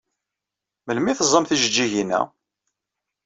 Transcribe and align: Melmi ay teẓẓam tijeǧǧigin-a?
Melmi 0.85 1.09
ay 1.09 1.15
teẓẓam 1.17 1.45
tijeǧǧigin-a? 1.45 2.21